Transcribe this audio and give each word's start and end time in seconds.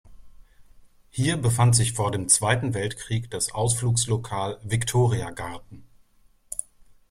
Hier 1.11 1.37
befand 1.37 1.75
sich 1.75 1.93
vor 1.93 2.09
dem 2.09 2.27
Zweiten 2.27 2.73
Weltkrieg 2.73 3.29
das 3.29 3.51
Ausflugslokal 3.51 4.59
"Victoria-Garten". 4.63 5.83